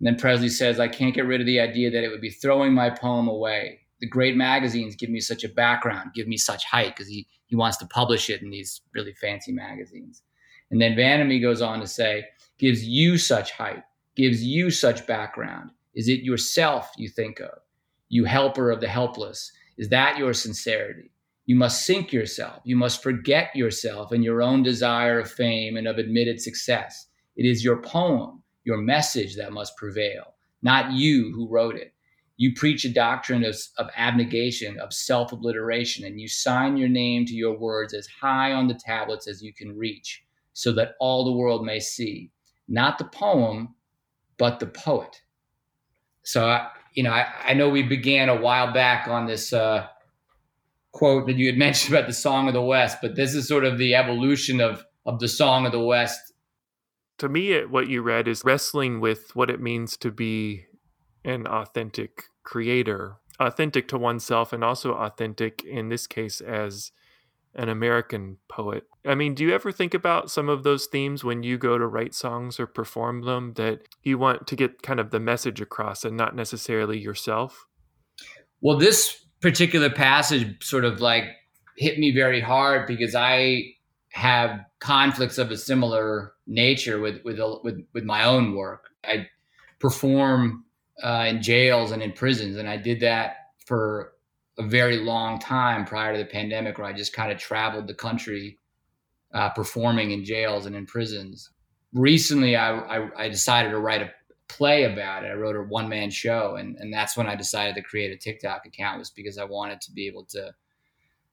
And 0.00 0.06
then 0.06 0.16
Presley 0.16 0.48
says, 0.48 0.80
I 0.80 0.88
can't 0.88 1.14
get 1.14 1.26
rid 1.26 1.40
of 1.40 1.46
the 1.46 1.60
idea 1.60 1.90
that 1.90 2.02
it 2.02 2.08
would 2.08 2.20
be 2.20 2.30
throwing 2.30 2.74
my 2.74 2.90
poem 2.90 3.28
away. 3.28 3.80
the 4.00 4.06
great 4.06 4.36
magazines 4.36 4.94
give 4.94 5.10
me 5.10 5.20
such 5.20 5.44
a 5.44 5.48
background, 5.48 6.10
give 6.14 6.28
me 6.28 6.36
such 6.36 6.64
height 6.64 6.94
because 6.94 7.08
he 7.08 7.26
he 7.46 7.54
wants 7.56 7.76
to 7.76 7.86
publish 7.86 8.28
it 8.28 8.42
in 8.42 8.50
these 8.50 8.80
really 8.92 9.12
fancy 9.14 9.52
magazines. 9.52 10.22
And 10.70 10.80
then 10.80 10.96
Vanamee 10.96 11.40
goes 11.40 11.62
on 11.62 11.78
to 11.78 11.86
say, 11.86 12.24
gives 12.58 12.84
you 12.84 13.18
such 13.18 13.52
height, 13.52 13.84
gives 14.16 14.42
you 14.42 14.68
such 14.68 15.06
background. 15.06 15.70
Is 15.94 16.08
it 16.08 16.22
yourself 16.22 16.90
you 16.96 17.08
think 17.08 17.38
of? 17.38 17.58
You 18.08 18.24
helper 18.24 18.72
of 18.72 18.80
the 18.80 18.88
helpless. 18.88 19.52
Is 19.78 19.88
that 19.90 20.18
your 20.18 20.34
sincerity? 20.34 21.12
You 21.46 21.54
must 21.54 21.86
sink 21.86 22.12
yourself. 22.12 22.60
You 22.64 22.76
must 22.76 23.02
forget 23.02 23.54
yourself 23.54 24.10
and 24.10 24.24
your 24.24 24.42
own 24.42 24.64
desire 24.64 25.20
of 25.20 25.30
fame 25.30 25.76
and 25.76 25.86
of 25.86 25.98
admitted 25.98 26.40
success. 26.40 27.06
It 27.36 27.46
is 27.46 27.64
your 27.64 27.80
poem, 27.80 28.42
your 28.64 28.78
message 28.78 29.36
that 29.36 29.52
must 29.52 29.76
prevail, 29.76 30.34
not 30.62 30.92
you 30.92 31.32
who 31.34 31.48
wrote 31.48 31.76
it. 31.76 31.92
You 32.36 32.52
preach 32.52 32.84
a 32.84 32.92
doctrine 32.92 33.44
of, 33.44 33.56
of 33.78 33.88
abnegation, 33.96 34.78
of 34.80 34.92
self 34.92 35.32
obliteration, 35.32 36.04
and 36.04 36.20
you 36.20 36.28
sign 36.28 36.76
your 36.76 36.88
name 36.88 37.24
to 37.26 37.34
your 37.34 37.56
words 37.56 37.94
as 37.94 38.06
high 38.08 38.52
on 38.52 38.66
the 38.66 38.74
tablets 38.74 39.28
as 39.28 39.40
you 39.40 39.54
can 39.54 39.76
reach, 39.76 40.22
so 40.52 40.72
that 40.72 40.96
all 41.00 41.24
the 41.24 41.32
world 41.32 41.64
may 41.64 41.80
see, 41.80 42.30
not 42.68 42.98
the 42.98 43.04
poem, 43.04 43.74
but 44.36 44.58
the 44.58 44.66
poet. 44.66 45.22
So, 46.24 46.46
I, 46.46 46.68
you 46.92 47.04
know, 47.04 47.12
I, 47.12 47.26
I 47.46 47.54
know 47.54 47.70
we 47.70 47.82
began 47.82 48.28
a 48.28 48.40
while 48.40 48.72
back 48.72 49.08
on 49.08 49.26
this 49.26 49.52
uh, 49.52 49.86
quote 50.96 51.26
that 51.26 51.36
you 51.36 51.46
had 51.46 51.58
mentioned 51.66 51.94
about 51.94 52.08
the 52.08 52.14
Song 52.14 52.48
of 52.48 52.54
the 52.54 52.62
West, 52.62 52.98
but 53.02 53.14
this 53.14 53.34
is 53.34 53.46
sort 53.46 53.64
of 53.64 53.78
the 53.78 53.94
evolution 53.94 54.60
of 54.60 54.84
of 55.04 55.20
the 55.20 55.28
Song 55.28 55.66
of 55.66 55.72
the 55.72 55.80
West. 55.80 56.32
To 57.18 57.28
me, 57.28 57.64
what 57.64 57.88
you 57.88 58.02
read 58.02 58.26
is 58.26 58.42
wrestling 58.44 59.00
with 59.00 59.36
what 59.36 59.50
it 59.50 59.60
means 59.60 59.96
to 59.98 60.10
be 60.10 60.64
an 61.24 61.46
authentic 61.46 62.24
creator, 62.42 63.16
authentic 63.38 63.88
to 63.88 63.98
oneself, 63.98 64.52
and 64.52 64.64
also 64.64 64.94
authentic 64.94 65.62
in 65.64 65.88
this 65.88 66.06
case 66.06 66.40
as 66.40 66.92
an 67.54 67.68
American 67.68 68.36
poet. 68.48 68.84
I 69.06 69.14
mean, 69.14 69.34
do 69.34 69.44
you 69.44 69.54
ever 69.54 69.72
think 69.72 69.94
about 69.94 70.30
some 70.30 70.48
of 70.48 70.62
those 70.62 70.86
themes 70.86 71.24
when 71.24 71.42
you 71.42 71.56
go 71.56 71.78
to 71.78 71.86
write 71.86 72.14
songs 72.14 72.60
or 72.60 72.66
perform 72.66 73.22
them 73.22 73.54
that 73.54 73.80
you 74.02 74.18
want 74.18 74.46
to 74.48 74.56
get 74.56 74.82
kind 74.82 75.00
of 75.00 75.10
the 75.10 75.20
message 75.20 75.60
across 75.60 76.04
and 76.04 76.16
not 76.16 76.34
necessarily 76.34 76.98
yourself? 76.98 77.66
Well, 78.60 78.76
this 78.76 79.25
particular 79.46 79.88
passage 79.88 80.64
sort 80.64 80.84
of 80.84 81.00
like 81.00 81.24
hit 81.76 82.00
me 82.00 82.10
very 82.10 82.40
hard 82.40 82.84
because 82.84 83.14
I 83.14 83.74
have 84.08 84.64
conflicts 84.80 85.38
of 85.38 85.52
a 85.52 85.56
similar 85.56 86.32
nature 86.48 87.00
with 87.00 87.22
with 87.24 87.38
with, 87.62 87.86
with 87.94 88.02
my 88.02 88.24
own 88.24 88.56
work. 88.56 88.88
I 89.04 89.28
perform 89.78 90.64
uh, 91.00 91.26
in 91.28 91.42
jails 91.42 91.92
and 91.92 92.02
in 92.02 92.10
prisons. 92.12 92.56
And 92.56 92.68
I 92.68 92.76
did 92.76 92.98
that 93.00 93.36
for 93.64 94.14
a 94.58 94.66
very 94.66 94.96
long 94.96 95.38
time 95.38 95.84
prior 95.84 96.12
to 96.12 96.18
the 96.18 96.24
pandemic, 96.24 96.78
where 96.78 96.88
I 96.88 96.92
just 96.92 97.12
kind 97.12 97.30
of 97.30 97.38
traveled 97.38 97.86
the 97.86 97.94
country 97.94 98.58
uh, 99.32 99.50
performing 99.50 100.10
in 100.10 100.24
jails 100.24 100.66
and 100.66 100.74
in 100.74 100.86
prisons. 100.86 101.50
Recently, 101.92 102.56
I, 102.56 102.78
I, 102.78 103.24
I, 103.24 103.28
decided 103.28 103.70
to 103.70 103.78
write 103.78 104.02
a 104.02 104.10
play 104.48 104.84
about 104.84 105.24
it. 105.24 105.28
I 105.28 105.34
wrote 105.34 105.56
a 105.56 105.62
one 105.62 105.88
man 105.88 106.10
show, 106.10 106.56
and, 106.56 106.76
and 106.76 106.92
that's 106.92 107.16
when 107.16 107.26
I 107.26 107.34
decided 107.34 107.74
to 107.74 107.82
create 107.82 108.12
a 108.12 108.16
TikTok 108.16 108.66
account, 108.66 108.98
was 108.98 109.10
because 109.10 109.38
I 109.38 109.44
wanted 109.44 109.80
to 109.82 109.92
be 109.92 110.06
able 110.06 110.24
to 110.26 110.52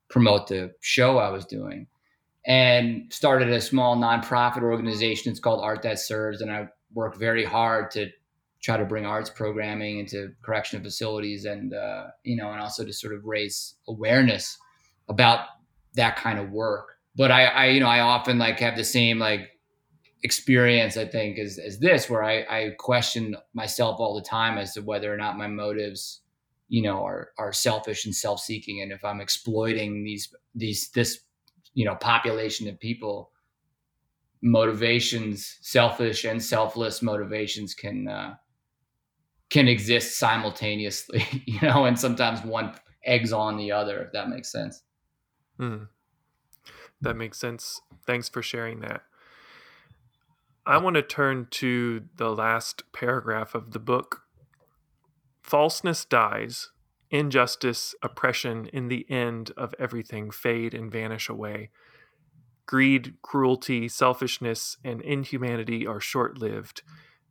promote 0.10 0.48
the 0.48 0.74
show 0.82 1.18
I 1.18 1.30
was 1.30 1.46
doing. 1.46 1.88
And 2.46 3.12
started 3.14 3.50
a 3.50 3.62
small 3.62 3.96
nonprofit 3.96 4.64
organization. 4.64 5.32
It's 5.32 5.40
called 5.40 5.64
Art 5.64 5.82
That 5.84 6.00
Serves, 6.00 6.42
and 6.42 6.52
I 6.52 6.68
work 6.94 7.18
very 7.18 7.46
hard 7.46 7.92
to 7.92 8.10
try 8.64 8.78
to 8.78 8.86
bring 8.86 9.06
arts 9.06 9.30
programming 9.30 10.00
into 10.00 10.34
correctional 10.42 10.84
facilities 10.84 11.46
and 11.46 11.74
uh, 11.74 12.08
you 12.24 12.36
know 12.36 12.52
and 12.52 12.62
also 12.62 12.86
to 12.86 12.94
sort 12.94 13.14
of 13.14 13.26
raise 13.26 13.76
awareness 13.88 14.58
about 15.10 15.42
that 15.96 16.16
kind 16.16 16.40
of 16.40 16.50
work 16.50 16.96
but 17.16 17.30
I, 17.30 17.46
I 17.46 17.66
you 17.68 17.82
know 17.82 17.88
i 17.88 18.00
often 18.00 18.40
like 18.40 18.60
have 18.60 18.78
the 18.78 18.86
same 18.86 19.20
like 19.20 19.50
experience 20.24 20.98
i 20.98 21.06
think 21.06 21.38
is, 21.38 21.60
as 21.60 21.80
this 21.80 22.10
where 22.10 22.24
I, 22.24 22.44
I 22.44 22.70
question 22.78 23.36
myself 23.54 24.00
all 24.00 24.16
the 24.16 24.22
time 24.22 24.58
as 24.58 24.74
to 24.74 24.82
whether 24.82 25.14
or 25.14 25.18
not 25.18 25.38
my 25.38 25.48
motives 25.48 26.22
you 26.70 26.82
know 26.82 27.04
are 27.04 27.32
are 27.38 27.52
selfish 27.52 28.06
and 28.06 28.16
self-seeking 28.16 28.82
and 28.82 28.92
if 28.92 29.04
i'm 29.04 29.22
exploiting 29.22 30.04
these 30.04 30.34
these 30.56 30.90
this 30.92 31.20
you 31.74 31.86
know 31.86 31.96
population 31.96 32.68
of 32.68 32.80
people 32.80 33.32
motivations 34.42 35.58
selfish 35.62 36.26
and 36.26 36.44
selfless 36.44 37.02
motivations 37.02 37.74
can 37.74 38.08
uh, 38.08 38.36
can 39.54 39.68
exist 39.68 40.18
simultaneously, 40.18 41.24
you 41.46 41.60
know, 41.62 41.86
and 41.86 41.98
sometimes 41.98 42.44
one 42.44 42.74
eggs 43.06 43.32
on 43.32 43.56
the 43.56 43.72
other, 43.72 44.02
if 44.02 44.12
that 44.12 44.28
makes 44.28 44.52
sense. 44.52 44.82
Mm. 45.60 45.88
That 47.02 47.16
makes 47.16 47.38
sense. 47.38 47.82
Thanks 48.08 48.30
for 48.30 48.42
sharing 48.42 48.80
that. 48.80 49.04
I 50.66 50.78
want 50.78 50.96
to 50.96 51.02
turn 51.02 51.48
to 51.52 52.04
the 52.16 52.30
last 52.30 52.84
paragraph 52.94 53.54
of 53.54 53.72
the 53.72 53.80
book. 53.80 54.22
Falseness 55.42 56.06
dies, 56.06 56.72
injustice, 57.10 57.94
oppression, 58.02 58.68
in 58.68 58.88
the 58.88 59.06
end 59.10 59.52
of 59.58 59.76
everything 59.78 60.32
fade 60.32 60.74
and 60.74 60.92
vanish 60.92 61.28
away. 61.28 61.70
Greed, 62.66 63.16
cruelty, 63.22 63.90
selfishness, 63.90 64.78
and 64.86 65.02
inhumanity 65.02 65.86
are 65.86 66.00
short 66.00 66.38
lived 66.38 66.82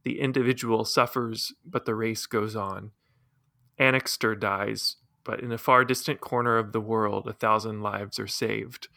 the 0.04 0.20
individual 0.20 0.84
suffers, 0.84 1.52
but 1.64 1.84
the 1.84 1.94
race 1.94 2.26
goes 2.26 2.56
on. 2.56 2.90
Annixter 3.78 4.34
dies, 4.34 4.96
but 5.24 5.40
in 5.40 5.52
a 5.52 5.58
far 5.58 5.84
distant 5.84 6.20
corner 6.20 6.58
of 6.58 6.72
the 6.72 6.80
world, 6.80 7.28
a 7.28 7.32
thousand 7.32 7.82
lives 7.82 8.18
are 8.18 8.26
saved. 8.26 8.88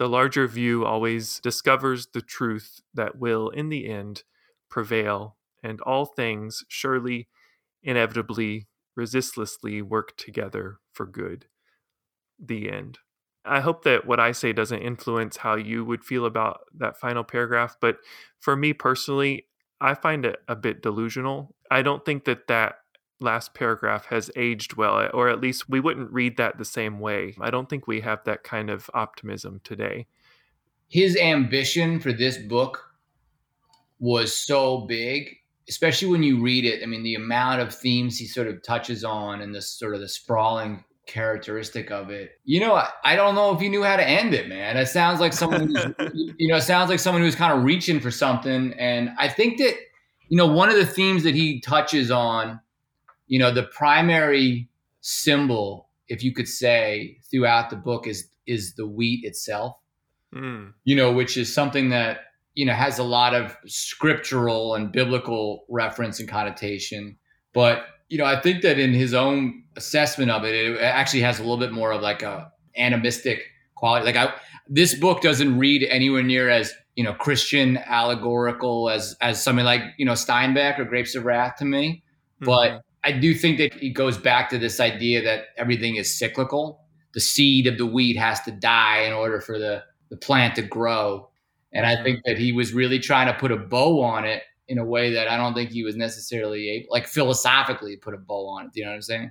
The 0.00 0.08
larger 0.08 0.48
view 0.48 0.86
always 0.86 1.40
discovers 1.40 2.08
the 2.08 2.22
truth 2.22 2.80
that 2.94 3.18
will, 3.18 3.50
in 3.50 3.68
the 3.68 3.86
end, 3.86 4.24
prevail, 4.70 5.36
and 5.62 5.78
all 5.82 6.06
things 6.06 6.64
surely, 6.68 7.28
inevitably, 7.82 8.68
resistlessly 8.96 9.82
work 9.82 10.16
together 10.16 10.78
for 10.92 11.06
good. 11.06 11.48
The 12.38 12.70
end. 12.70 12.98
I 13.44 13.60
hope 13.60 13.84
that 13.84 14.06
what 14.06 14.20
I 14.20 14.32
say 14.32 14.52
doesn't 14.54 14.82
influence 14.82 15.38
how 15.38 15.56
you 15.56 15.84
would 15.84 16.04
feel 16.04 16.26
about 16.26 16.62
that 16.76 16.98
final 16.98 17.24
paragraph, 17.24 17.76
but 17.80 17.98
for 18.40 18.56
me 18.56 18.72
personally, 18.72 19.48
I 19.80 19.94
find 19.94 20.26
it 20.26 20.40
a 20.48 20.56
bit 20.56 20.82
delusional. 20.82 21.54
I 21.70 21.82
don't 21.82 22.04
think 22.04 22.24
that 22.24 22.48
that 22.48 22.79
last 23.20 23.54
paragraph 23.54 24.06
has 24.06 24.30
aged 24.36 24.76
well, 24.76 25.08
or 25.12 25.28
at 25.28 25.40
least 25.40 25.68
we 25.68 25.80
wouldn't 25.80 26.12
read 26.12 26.36
that 26.36 26.58
the 26.58 26.64
same 26.64 27.00
way. 27.00 27.34
I 27.40 27.50
don't 27.50 27.68
think 27.68 27.86
we 27.86 28.00
have 28.00 28.24
that 28.24 28.42
kind 28.42 28.70
of 28.70 28.90
optimism 28.94 29.60
today. 29.64 30.06
His 30.88 31.16
ambition 31.16 32.00
for 32.00 32.12
this 32.12 32.36
book 32.36 32.82
was 34.00 34.34
so 34.34 34.82
big, 34.82 35.36
especially 35.68 36.08
when 36.08 36.22
you 36.22 36.42
read 36.42 36.64
it. 36.64 36.82
I 36.82 36.86
mean, 36.86 37.02
the 37.02 37.14
amount 37.14 37.60
of 37.60 37.74
themes 37.74 38.18
he 38.18 38.26
sort 38.26 38.48
of 38.48 38.62
touches 38.62 39.04
on 39.04 39.42
and 39.42 39.54
the 39.54 39.62
sort 39.62 39.94
of 39.94 40.00
the 40.00 40.08
sprawling 40.08 40.84
characteristic 41.10 41.90
of 41.90 42.10
it. 42.10 42.40
You 42.44 42.60
know, 42.60 42.74
I, 42.74 42.88
I 43.04 43.16
don't 43.16 43.34
know 43.34 43.52
if 43.52 43.60
he 43.60 43.68
knew 43.68 43.82
how 43.82 43.96
to 43.96 44.08
end 44.08 44.32
it, 44.32 44.48
man. 44.48 44.76
It 44.76 44.86
sounds 44.86 45.20
like 45.20 45.32
someone 45.32 45.70
you 46.38 46.48
know, 46.48 46.56
it 46.56 46.62
sounds 46.62 46.88
like 46.88 47.00
someone 47.00 47.22
who's 47.22 47.34
kind 47.34 47.52
of 47.52 47.64
reaching 47.64 48.00
for 48.00 48.10
something. 48.10 48.72
And 48.78 49.10
I 49.18 49.28
think 49.28 49.58
that, 49.58 49.74
you 50.28 50.36
know, 50.36 50.46
one 50.46 50.70
of 50.70 50.76
the 50.76 50.86
themes 50.86 51.24
that 51.24 51.34
he 51.34 51.60
touches 51.60 52.10
on, 52.10 52.60
you 53.30 53.38
know, 53.38 53.52
the 53.52 53.62
primary 53.62 54.68
symbol, 55.02 55.88
if 56.08 56.24
you 56.24 56.34
could 56.34 56.48
say, 56.48 57.16
throughout 57.30 57.70
the 57.70 57.76
book 57.76 58.06
is 58.08 58.28
is 58.46 58.74
the 58.74 58.86
wheat 58.86 59.24
itself. 59.24 59.76
Mm. 60.34 60.72
You 60.84 60.96
know, 60.96 61.12
which 61.12 61.36
is 61.36 61.54
something 61.54 61.90
that 61.90 62.18
you 62.54 62.66
know 62.66 62.74
has 62.74 62.98
a 62.98 63.04
lot 63.04 63.32
of 63.34 63.56
scriptural 63.66 64.74
and 64.74 64.90
biblical 64.90 65.64
reference 65.68 66.18
and 66.18 66.28
connotation, 66.28 67.16
but 67.54 67.84
you 68.08 68.18
know, 68.18 68.24
I 68.24 68.40
think 68.40 68.62
that 68.62 68.80
in 68.80 68.92
his 68.92 69.14
own 69.14 69.62
assessment 69.76 70.32
of 70.32 70.44
it, 70.44 70.54
it 70.54 70.82
actually 70.82 71.20
has 71.20 71.38
a 71.38 71.42
little 71.42 71.56
bit 71.56 71.70
more 71.70 71.92
of 71.92 72.02
like 72.02 72.22
a 72.22 72.50
animistic 72.76 73.44
quality. 73.76 74.06
Like 74.06 74.16
I, 74.16 74.34
this 74.68 74.94
book 74.94 75.22
doesn't 75.22 75.56
read 75.56 75.84
anywhere 75.84 76.24
near 76.24 76.48
as 76.48 76.72
you 76.96 77.04
know 77.04 77.14
Christian 77.14 77.76
allegorical 77.76 78.90
as 78.90 79.14
as 79.20 79.40
something 79.40 79.64
like 79.64 79.82
you 79.98 80.04
know 80.04 80.14
Steinbeck 80.14 80.80
or 80.80 80.84
Grapes 80.84 81.14
of 81.14 81.24
Wrath 81.24 81.58
to 81.58 81.64
me, 81.64 82.02
mm-hmm. 82.42 82.46
but 82.46 82.82
I 83.04 83.12
do 83.12 83.34
think 83.34 83.58
that 83.58 83.74
he 83.74 83.90
goes 83.90 84.18
back 84.18 84.50
to 84.50 84.58
this 84.58 84.80
idea 84.80 85.22
that 85.22 85.46
everything 85.56 85.96
is 85.96 86.18
cyclical. 86.18 86.84
The 87.14 87.20
seed 87.20 87.66
of 87.66 87.78
the 87.78 87.86
wheat 87.86 88.16
has 88.16 88.40
to 88.42 88.52
die 88.52 89.02
in 89.02 89.12
order 89.12 89.40
for 89.40 89.58
the 89.58 89.82
the 90.10 90.16
plant 90.16 90.56
to 90.56 90.62
grow, 90.62 91.30
and 91.72 91.86
I 91.86 92.02
think 92.02 92.22
that 92.24 92.36
he 92.36 92.52
was 92.52 92.72
really 92.72 92.98
trying 92.98 93.28
to 93.28 93.38
put 93.38 93.52
a 93.52 93.56
bow 93.56 94.02
on 94.02 94.24
it 94.24 94.42
in 94.66 94.78
a 94.78 94.84
way 94.84 95.12
that 95.12 95.28
I 95.28 95.36
don't 95.36 95.54
think 95.54 95.70
he 95.70 95.84
was 95.84 95.96
necessarily 95.96 96.68
able, 96.68 96.88
like 96.90 97.06
philosophically, 97.06 97.96
put 97.96 98.14
a 98.14 98.18
bow 98.18 98.48
on 98.48 98.66
it. 98.66 98.72
Do 98.72 98.80
you 98.80 98.86
know 98.86 98.92
what 98.92 98.96
I'm 98.96 99.02
saying? 99.02 99.30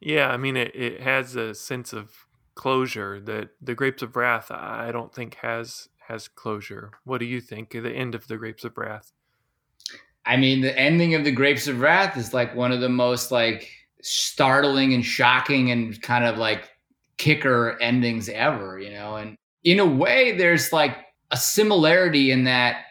Yeah, 0.00 0.28
I 0.28 0.36
mean, 0.36 0.56
it, 0.56 0.74
it 0.74 1.00
has 1.00 1.36
a 1.36 1.54
sense 1.54 1.92
of 1.92 2.26
closure 2.54 3.20
that 3.20 3.50
the 3.60 3.74
Grapes 3.74 4.02
of 4.02 4.16
Wrath, 4.16 4.50
I 4.50 4.90
don't 4.92 5.14
think 5.14 5.36
has 5.36 5.88
has 6.08 6.26
closure. 6.28 6.90
What 7.04 7.18
do 7.18 7.24
you 7.24 7.40
think 7.40 7.74
of 7.74 7.84
the 7.84 7.92
end 7.92 8.14
of 8.14 8.26
the 8.26 8.36
Grapes 8.36 8.64
of 8.64 8.76
Wrath? 8.76 9.12
I 10.24 10.36
mean, 10.36 10.60
the 10.60 10.78
ending 10.78 11.14
of 11.14 11.24
the 11.24 11.32
Grapes 11.32 11.66
of 11.66 11.80
Wrath 11.80 12.16
is 12.16 12.32
like 12.32 12.54
one 12.54 12.72
of 12.72 12.80
the 12.80 12.88
most 12.88 13.30
like 13.30 13.68
startling 14.02 14.94
and 14.94 15.04
shocking 15.04 15.70
and 15.70 16.00
kind 16.02 16.24
of 16.24 16.38
like 16.38 16.70
kicker 17.16 17.80
endings 17.80 18.28
ever, 18.28 18.78
you 18.78 18.90
know. 18.92 19.16
And 19.16 19.36
in 19.64 19.80
a 19.80 19.86
way, 19.86 20.36
there's 20.36 20.72
like 20.72 20.96
a 21.30 21.36
similarity 21.36 22.30
in 22.30 22.44
that 22.44 22.84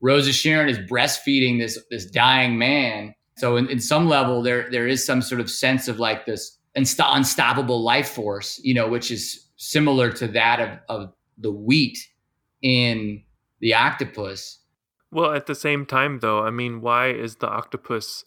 Rose 0.00 0.28
of 0.28 0.34
Sharon 0.34 0.68
is 0.68 0.78
breastfeeding 0.78 1.58
this 1.58 1.78
this 1.90 2.06
dying 2.06 2.58
man. 2.58 3.14
So 3.36 3.56
in, 3.56 3.68
in 3.68 3.80
some 3.80 4.08
level, 4.08 4.42
there 4.42 4.70
there 4.70 4.86
is 4.86 5.04
some 5.04 5.22
sort 5.22 5.40
of 5.40 5.50
sense 5.50 5.88
of 5.88 5.98
like 5.98 6.26
this 6.26 6.58
unstoppable 6.74 7.82
life 7.82 8.10
force, 8.10 8.60
you 8.62 8.74
know, 8.74 8.88
which 8.88 9.10
is 9.10 9.48
similar 9.56 10.10
to 10.12 10.28
that 10.28 10.60
of, 10.60 10.78
of 10.88 11.12
the 11.38 11.50
wheat 11.50 11.98
in 12.62 13.22
the 13.60 13.74
octopus. 13.74 14.60
Well, 15.10 15.32
at 15.32 15.46
the 15.46 15.54
same 15.54 15.86
time, 15.86 16.20
though, 16.20 16.44
I 16.44 16.50
mean, 16.50 16.80
why 16.80 17.08
is 17.08 17.36
the 17.36 17.48
octopus 17.48 18.24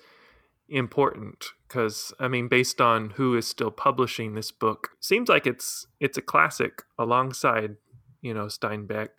important? 0.68 1.46
Because 1.68 2.14
I 2.20 2.28
mean, 2.28 2.48
based 2.48 2.82
on 2.82 3.12
who 3.12 3.38
is 3.38 3.48
still 3.48 3.72
publishing 3.72 4.34
this 4.34 4.52
book, 4.52 4.90
seems 5.00 5.30
like 5.30 5.46
it's 5.46 5.86
it's 6.00 6.18
a 6.18 6.22
classic 6.22 6.84
alongside, 6.98 7.76
you 8.22 8.34
know, 8.34 8.46
Steinbeck. 8.46 9.10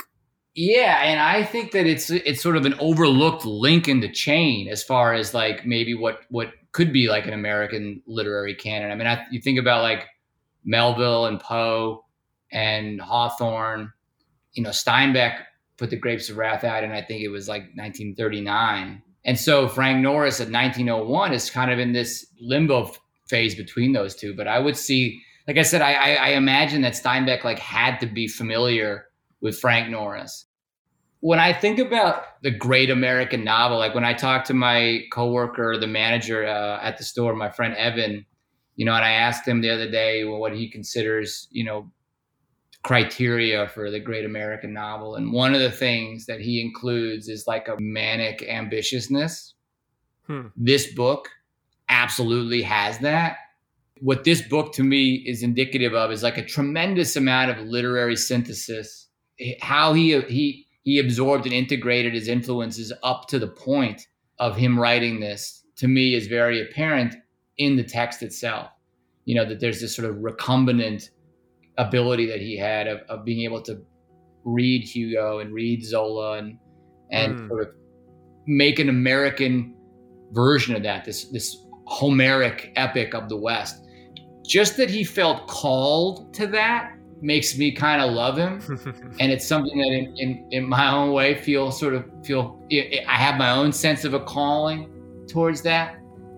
Yeah, 0.55 1.03
and 1.03 1.19
I 1.19 1.45
think 1.45 1.73
that 1.73 1.87
it's 1.87 2.11
it's 2.11 2.43
sort 2.43 2.57
of 2.57 2.67
an 2.67 2.75
overlooked 2.79 3.47
link 3.47 3.89
in 3.89 4.01
the 4.01 4.11
chain 4.11 4.69
as 4.69 4.83
far 4.83 5.15
as 5.15 5.33
like 5.33 5.65
maybe 5.65 5.95
what 5.95 6.21
what 6.29 6.53
could 6.73 6.93
be 6.93 7.09
like 7.09 7.27
an 7.27 7.33
American 7.33 8.03
literary 8.07 8.55
canon. 8.55 8.91
I 8.91 8.95
mean, 8.95 9.07
I, 9.07 9.25
you 9.31 9.41
think 9.41 9.59
about 9.59 9.83
like 9.83 10.09
Melville 10.65 11.27
and 11.27 11.41
Poe 11.41 12.05
and 12.51 13.01
Hawthorne. 13.01 13.93
You 14.53 14.65
know, 14.65 14.71
Steinbeck 14.71 15.45
put 15.79 15.91
the 15.91 15.97
Grapes 15.97 16.29
of 16.29 16.37
Wrath 16.37 16.65
out, 16.65 16.85
and 16.85 16.93
I 16.93 17.03
think 17.03 17.23
it 17.23 17.29
was 17.29 17.49
like 17.49 17.63
1939. 17.75 19.03
And 19.25 19.39
so 19.39 19.69
Frank 19.69 20.01
Norris 20.01 20.41
at 20.41 20.51
1901 20.51 21.33
is 21.33 21.51
kind 21.51 21.71
of 21.71 21.79
in 21.79 21.93
this 21.93 22.27
limbo 22.41 22.91
phase 23.29 23.55
between 23.55 23.93
those 23.93 24.15
two. 24.15 24.35
But 24.35 24.49
I 24.49 24.59
would 24.59 24.77
see, 24.77 25.23
like 25.47 25.59
I 25.59 25.63
said, 25.63 25.81
I, 25.81 25.93
I, 25.93 26.15
I 26.15 26.29
imagine 26.31 26.83
that 26.83 26.95
Steinbeck 26.95 27.45
like 27.45 27.59
had 27.59 27.99
to 28.01 28.07
be 28.07 28.27
familiar 28.29 29.07
with 29.41 29.59
Frank 29.59 29.91
Norris. 29.91 30.47
When 31.21 31.39
I 31.39 31.53
think 31.53 31.79
about 31.79 32.43
the 32.43 32.51
great 32.51 32.91
American 32.91 33.45
novel, 33.45 33.79
like 33.79 33.95
when 33.95 34.05
I 34.05 34.13
talked 34.13 34.49
to 34.49 34.55
my 34.55 35.05
coworker, 35.13 35.79
the 35.79 35.87
manager 35.87 36.45
uh, 36.45 36.81
at 36.83 36.99
the 36.99 37.05
store, 37.05 37.35
my 37.35 37.49
friend 37.49 37.77
Evan, 37.77 38.27
you 38.75 38.85
know, 38.85 38.95
and 38.95 39.05
I 39.05 39.13
asked 39.13 39.47
him 39.47 39.61
the 39.61 39.71
other 39.71 39.89
day 39.89 40.25
well, 40.25 40.39
what 40.39 40.55
he 40.55 40.69
considers, 40.69 41.47
you 41.53 41.65
know, 41.65 41.93
criteria 42.83 43.69
for 43.69 43.91
the 43.91 44.01
great 44.01 44.25
American 44.25 44.73
novel. 44.73 45.15
And 45.15 45.33
one 45.33 45.55
of 45.55 45.61
the 45.61 45.71
things 45.71 46.27
that 46.27 46.41
he 46.41 46.61
includes 46.61 47.29
is 47.29 47.47
like 47.47 47.69
a 47.69 47.77
manic 47.79 48.41
ambitiousness. 48.41 49.53
Hmm. 50.27 50.49
This 50.57 50.93
book 50.93 51.29
absolutely 51.89 52.63
has 52.63 52.99
that. 52.99 53.37
What 54.01 54.25
this 54.25 54.43
book 54.43 54.73
to 54.75 54.83
me 54.83 55.23
is 55.27 55.45
indicative 55.45 55.95
of 55.95 56.11
is 56.11 56.25
like 56.25 56.39
a 56.39 56.45
tremendous 56.45 57.15
amount 57.15 57.53
of 57.53 57.67
literary 57.67 58.17
synthesis. 58.17 59.09
How 59.61 59.93
he 59.93 60.21
he 60.23 60.67
he 60.83 60.99
absorbed 60.99 61.47
and 61.47 61.55
integrated 61.55 62.15
his 62.15 62.27
influences 62.27 62.93
up 63.05 63.29
to 63.29 63.39
the 63.39 63.47
point 63.47 64.09
of 64.41 64.57
him 64.57 64.79
writing 64.79 65.21
this 65.21 65.63
to 65.77 65.87
me 65.87 66.15
is 66.15 66.27
very 66.27 66.61
apparent 66.61 67.15
in 67.59 67.77
the 67.77 67.85
text 67.85 68.23
itself. 68.23 68.71
You 69.25 69.37
know 69.37 69.45
that 69.45 69.61
there's 69.61 69.81
this 69.81 69.95
sort 69.95 70.11
of 70.11 70.17
recombinant 70.17 71.11
ability 71.79 72.27
that 72.27 72.41
he 72.41 72.57
had 72.57 72.87
of, 72.87 73.01
of 73.09 73.25
being 73.25 73.45
able 73.45 73.63
to 73.63 73.83
read 74.45 74.83
Hugo 74.83 75.39
and 75.39 75.53
read 75.53 75.85
Zola 75.85 76.39
and 76.39 76.59
and 77.11 77.39
mm. 77.39 77.49
sort 77.49 77.63
of 77.63 77.75
make 78.47 78.79
an 78.79 78.89
American 78.89 79.75
version 80.33 80.75
of 80.75 80.83
that, 80.83 81.05
this 81.05 81.27
this 81.27 81.57
Homeric 81.87 82.73
epic 82.77 83.15
of 83.15 83.29
the 83.29 83.37
West. 83.37 83.85
Just 84.45 84.77
that 84.77 84.91
he 84.91 85.05
felt 85.05 85.47
called 85.47 86.33
to 86.35 86.47
that 86.49 86.95
makes 87.21 87.57
me 87.57 87.71
kind 87.71 88.03
of 88.03 88.13
love 88.13 88.37
him, 88.37 88.61
and 89.21 89.31
it's 89.31 89.47
something 89.47 89.79
that 89.79 89.89
in, 89.89 90.17
in, 90.17 90.49
in 90.51 90.69
my 90.69 90.93
own 90.93 91.13
way 91.13 91.35
feel 91.35 91.71
sort 91.71 91.95
of 91.95 92.05
feel 92.25 92.61
I 92.71 93.17
have 93.17 93.37
my 93.37 93.51
own 93.51 93.73
sense 93.73 94.05
of 94.05 94.15
a 94.15 94.21
calling 94.21 94.91
towards 95.29 95.63
that, 95.63 95.97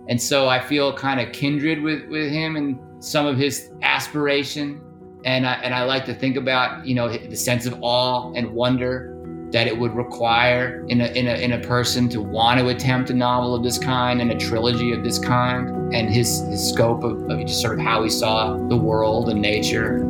and 0.09 0.21
so 0.21 0.49
I 0.49 0.61
feel 0.61 0.93
kind 0.93 1.21
of 1.21 1.33
kindred 1.33 1.83
with 1.83 2.07
with 2.09 2.31
him 2.31 2.57
and 2.57 2.79
some 3.03 3.27
of 3.27 3.37
his 3.37 3.71
aspiration 3.83 4.81
and 5.25 5.47
I, 5.47 5.55
and 5.55 5.75
I 5.75 5.85
like 5.85 6.05
to 6.07 6.15
think 6.15 6.37
about 6.37 6.87
you 6.87 6.95
know 6.95 7.09
the 7.09 7.37
sense 7.37 7.67
of 7.67 7.79
awe 7.83 8.33
and 8.35 8.53
wonder 8.53 9.11
that 9.51 9.69
it 9.69 9.79
would 9.79 9.95
require 9.95 10.85
in 10.89 11.01
a, 11.01 11.07
in 11.13 11.29
a, 11.29 11.35
in 11.35 11.53
a 11.53 11.61
person 11.61 12.09
to 12.09 12.21
want 12.21 12.59
to 12.59 12.69
attempt 12.69 13.09
a 13.11 13.15
novel 13.15 13.55
of 13.55 13.63
this 13.63 13.79
kind 13.79 14.21
and 14.21 14.33
a 14.33 14.37
trilogy 14.37 14.93
of 14.93 15.05
this 15.05 15.17
kind 15.17 15.95
and 15.95 16.11
his, 16.11 16.41
his 16.49 16.69
scope 16.69 17.05
of, 17.05 17.31
of 17.31 17.39
just 17.47 17.63
sort 17.63 17.79
of 17.79 17.85
how 17.85 18.03
he 18.03 18.11
saw 18.11 18.57
the 18.67 18.77
world 18.77 19.29
and 19.29 19.41
nature 19.41 20.03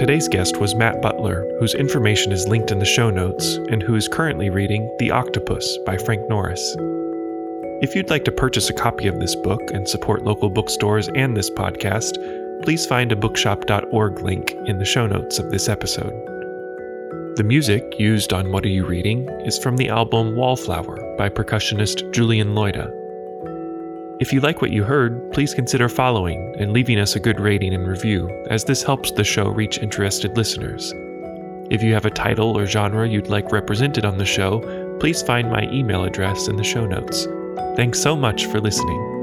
Today's 0.00 0.28
guest 0.28 0.56
was 0.56 0.74
Matt 0.74 1.02
Butler, 1.02 1.46
whose 1.58 1.74
information 1.74 2.32
is 2.32 2.48
linked 2.48 2.70
in 2.70 2.78
the 2.78 2.86
show 2.86 3.10
notes, 3.10 3.56
and 3.70 3.82
who 3.82 3.96
is 3.96 4.08
currently 4.08 4.48
reading 4.48 4.90
The 4.98 5.10
Octopus 5.10 5.76
by 5.84 5.98
Frank 5.98 6.26
Norris. 6.26 6.74
If 7.82 7.94
you'd 7.94 8.08
like 8.08 8.24
to 8.24 8.32
purchase 8.32 8.70
a 8.70 8.72
copy 8.72 9.08
of 9.08 9.20
this 9.20 9.36
book 9.36 9.60
and 9.74 9.86
support 9.86 10.24
local 10.24 10.48
bookstores 10.48 11.10
and 11.14 11.36
this 11.36 11.50
podcast, 11.50 12.14
please 12.62 12.86
find 12.86 13.12
a 13.12 13.16
bookshop.org 13.16 14.22
link 14.22 14.54
in 14.64 14.78
the 14.78 14.86
show 14.86 15.06
notes 15.06 15.38
of 15.38 15.50
this 15.50 15.68
episode. 15.68 16.14
The 17.36 17.44
music 17.44 18.00
used 18.00 18.32
on 18.32 18.52
What 18.52 18.64
Are 18.64 18.68
You 18.68 18.86
Reading 18.86 19.28
is 19.44 19.58
from 19.58 19.76
the 19.76 19.90
album 19.90 20.34
Wallflower 20.34 21.16
by 21.18 21.28
percussionist 21.28 22.10
Julian 22.14 22.54
Loida. 22.54 22.90
If 24.20 24.34
you 24.34 24.40
like 24.40 24.60
what 24.60 24.70
you 24.70 24.84
heard, 24.84 25.32
please 25.32 25.54
consider 25.54 25.88
following 25.88 26.54
and 26.58 26.74
leaving 26.74 26.98
us 26.98 27.16
a 27.16 27.20
good 27.20 27.40
rating 27.40 27.72
and 27.72 27.88
review, 27.88 28.28
as 28.50 28.64
this 28.64 28.82
helps 28.82 29.10
the 29.10 29.24
show 29.24 29.48
reach 29.48 29.78
interested 29.78 30.36
listeners. 30.36 30.92
If 31.70 31.82
you 31.82 31.94
have 31.94 32.04
a 32.04 32.10
title 32.10 32.58
or 32.58 32.66
genre 32.66 33.08
you'd 33.08 33.28
like 33.28 33.50
represented 33.50 34.04
on 34.04 34.18
the 34.18 34.26
show, 34.26 34.60
please 35.00 35.22
find 35.22 35.50
my 35.50 35.62
email 35.72 36.04
address 36.04 36.48
in 36.48 36.56
the 36.56 36.64
show 36.64 36.86
notes. 36.86 37.26
Thanks 37.76 37.98
so 37.98 38.14
much 38.14 38.44
for 38.44 38.60
listening. 38.60 39.19